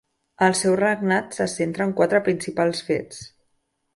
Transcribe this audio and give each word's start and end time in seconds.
El 0.45 0.53
seu 0.59 0.77
regnat 0.79 1.37
se 1.39 1.47
centra 1.57 1.87
en 1.89 1.93
quatre 2.01 2.23
principals 2.29 2.83
fets. 2.91 3.23